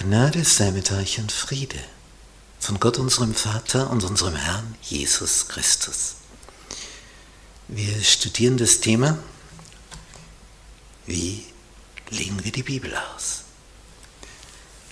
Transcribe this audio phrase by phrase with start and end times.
[0.00, 1.82] Gnade sei mit euch und Friede
[2.60, 6.14] von Gott unserem Vater und unserem Herrn Jesus Christus.
[7.66, 9.18] Wir studieren das Thema,
[11.06, 11.44] wie
[12.10, 13.42] legen wir die Bibel aus?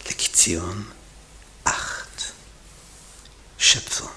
[0.07, 0.87] Lektion
[1.63, 2.09] 8.
[3.59, 4.11] Schöpfung.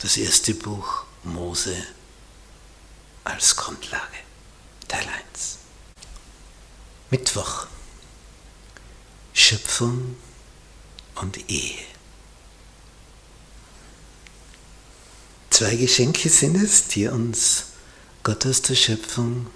[0.00, 1.76] Das erste Buch Mose
[3.22, 4.18] als Grundlage.
[4.88, 5.58] Teil 1.
[7.10, 7.68] Mittwoch.
[9.52, 10.16] Schöpfung
[11.16, 11.76] und Ehe.
[15.50, 17.64] Zwei Geschenke sind es, die uns
[18.22, 19.48] Gott aus der Schöpfung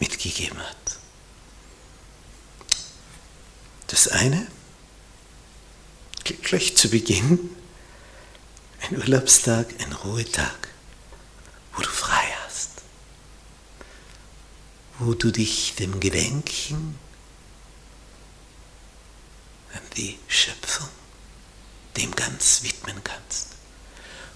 [0.00, 0.98] mitgegeben hat.
[3.86, 4.48] Das eine,
[6.42, 7.38] gleich zu Beginn,
[8.80, 10.68] ein Urlaubstag, ein Ruhetag,
[11.76, 12.70] wo du frei hast,
[14.98, 16.98] wo du dich dem Gedenken
[19.98, 20.88] die Schöpfung
[21.96, 23.48] dem ganz widmen kannst.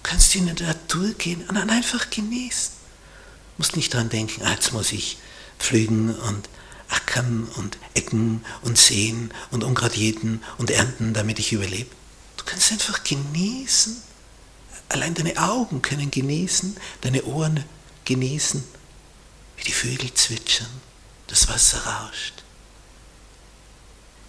[0.03, 2.73] Du kannst in die Natur gehen und dann einfach genießen.
[2.73, 5.17] Du musst nicht daran denken, jetzt muss ich
[5.59, 6.49] pflügen und
[6.89, 11.89] ackern und ecken und säen und Unkraut jäten und ernten, damit ich überlebe.
[12.35, 13.95] Du kannst einfach genießen.
[14.89, 17.63] Allein deine Augen können genießen, deine Ohren
[18.03, 18.63] genießen,
[19.57, 20.69] wie die Vögel zwitschern,
[21.27, 22.42] das Wasser rauscht.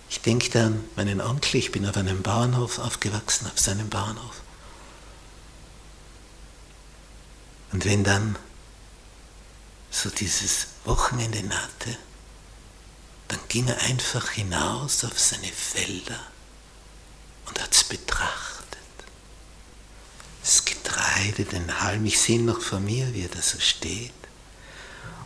[0.09, 4.43] Ich denke da an meinen Onkel, ich bin auf einem Bauernhof aufgewachsen, auf seinem Bauernhof.
[7.73, 8.37] Und wenn dann
[9.91, 11.97] so dieses Wochenende nahte,
[13.29, 16.21] dann ging er einfach hinaus auf seine Felder
[17.47, 18.79] und hat es betrachtet.
[20.41, 24.13] Das Getreide, den Halm, ich sehe ihn noch vor mir, wie er da so steht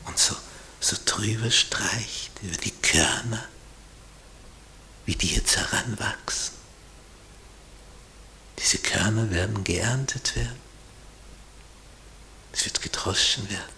[0.07, 0.37] und so,
[0.81, 3.45] so drüber streicht über die Körner
[5.09, 6.53] wie die jetzt heranwachsen.
[8.59, 10.61] Diese Körner werden geerntet werden.
[12.53, 13.73] Es wird gedroschen werden.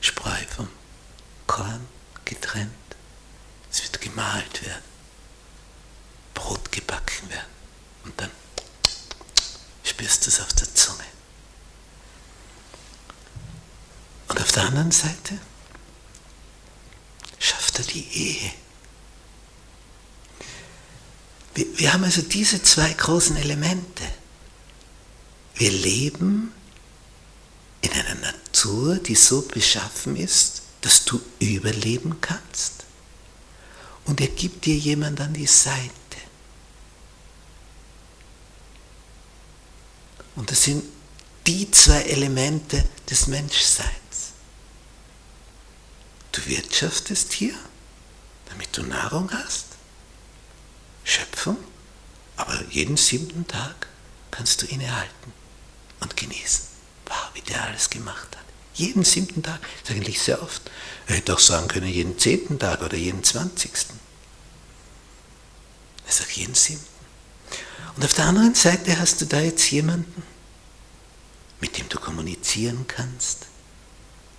[0.00, 0.68] Spreu vom
[1.48, 1.88] Korn
[2.24, 2.70] getrennt.
[3.72, 4.84] Es wird gemalt werden.
[6.34, 7.50] Brot gebacken werden.
[8.04, 8.30] Und dann
[9.82, 11.06] spürst du es auf der Zunge.
[14.28, 15.40] Und auf der anderen Seite
[17.40, 18.65] schafft er die Ehe.
[21.56, 24.04] Wir, wir haben also diese zwei großen Elemente.
[25.54, 26.52] Wir leben
[27.80, 32.84] in einer Natur, die so beschaffen ist, dass du überleben kannst.
[34.04, 35.90] Und er gibt dir jemand an die Seite.
[40.34, 40.84] Und das sind
[41.46, 43.88] die zwei Elemente des Menschseins.
[46.32, 47.54] Du wirtschaftest hier,
[48.50, 49.66] damit du Nahrung hast.
[51.06, 51.56] Schöpfung,
[52.36, 53.88] aber jeden siebten Tag
[54.30, 55.32] kannst du innehalten
[56.00, 56.66] und genießen.
[57.06, 58.44] Wow, wie der alles gemacht hat.
[58.74, 60.70] Jeden siebten Tag, das ist eigentlich sehr oft.
[61.06, 63.98] Er hätte auch sagen können, jeden zehnten Tag oder jeden zwanzigsten.
[66.06, 66.84] Er sagt jeden siebten.
[67.96, 70.22] Und auf der anderen Seite hast du da jetzt jemanden,
[71.62, 73.46] mit dem du kommunizieren kannst,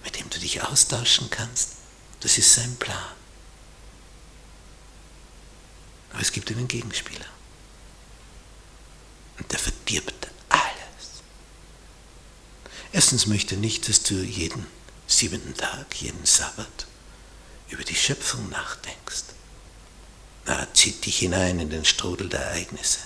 [0.04, 1.72] mit dem du dich austauschen kannst.
[2.20, 3.16] Das ist sein Plan.
[6.12, 7.26] Aber es gibt einen Gegenspieler.
[9.38, 11.22] Und der verdirbt alles.
[12.92, 14.66] Erstens möchte nicht, dass du jeden
[15.08, 16.88] siebenten Tag, jeden Sabbat
[17.70, 19.24] über die Schöpfung nachdenkst.
[20.46, 23.00] Na, zieht dich hinein in den Strudel der Ereignisse.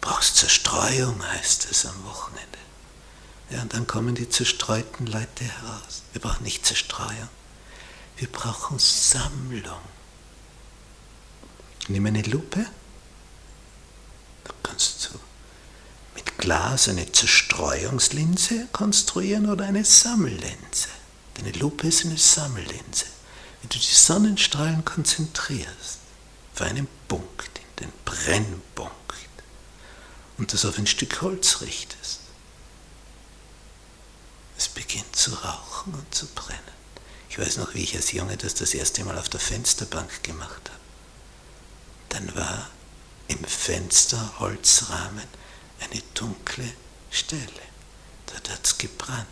[0.00, 2.58] Brauchst Zerstreuung, heißt es am Wochenende.
[3.50, 6.02] Ja, und dann kommen die zerstreuten Leute heraus.
[6.12, 7.28] Wir brauchen nicht Zerstreuung.
[8.16, 9.80] Wir brauchen Sammlung.
[11.88, 12.66] Nimm eine Lupe.
[14.44, 15.18] Da kannst du
[16.14, 20.88] mit Glas eine Zerstreuungslinse konstruieren oder eine Sammellinse.
[21.34, 23.06] Deine Lupe ist eine Sammellinse.
[23.60, 25.98] Wenn du die Sonnenstrahlen konzentrierst
[26.54, 28.92] auf einen Punkt, den Brennpunkt,
[30.36, 32.20] und das auf ein Stück Holz richtest,
[34.56, 36.60] es beginnt zu rauchen und zu brennen.
[37.28, 40.70] Ich weiß noch, wie ich als Junge das das erste Mal auf der Fensterbank gemacht
[40.70, 40.84] habe
[42.14, 42.70] dann war
[43.28, 45.26] im Fensterholzrahmen
[45.80, 46.70] eine dunkle
[47.10, 47.62] Stelle.
[48.26, 49.26] Dort hat es gebrannt.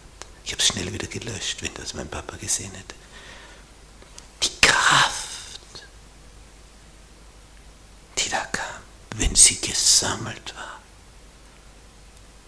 [0.44, 2.94] Ich habe es schnell wieder gelöscht, wenn das mein Papa gesehen hätte.
[4.42, 5.84] Die Kraft,
[8.18, 8.82] die da kam,
[9.16, 10.80] wenn sie gesammelt war.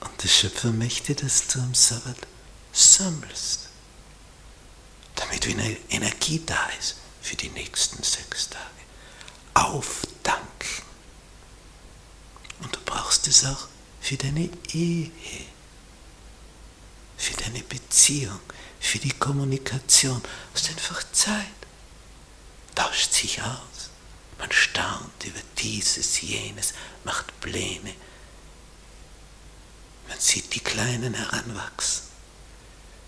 [0.08, 2.18] Und der Schöpfer möchte, dass du am Sabbat
[2.72, 3.68] sammelst,
[5.14, 8.64] damit wieder Energie da ist für die nächsten sechs Tage
[9.54, 10.42] aufdanken.
[12.60, 13.68] Und du brauchst es auch
[14.00, 15.10] für deine Ehe,
[17.16, 18.40] für deine Beziehung,
[18.80, 20.22] für die Kommunikation.
[20.54, 21.46] Hast einfach Zeit.
[22.74, 23.90] Tauscht sich aus.
[24.38, 27.94] Man staunt über dieses, jenes, macht Pläne.
[30.08, 32.04] Man sieht die Kleinen heranwachsen.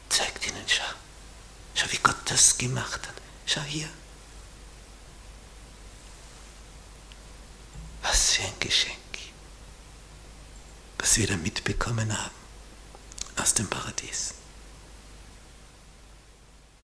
[0.09, 0.83] Zeigt ihnen, schau,
[1.75, 3.15] schau, wie Gott das gemacht hat.
[3.45, 3.89] Schau hier.
[8.03, 8.97] Was für ein Geschenk,
[11.17, 12.35] was wir da mitbekommen haben
[13.37, 14.35] aus dem Paradies.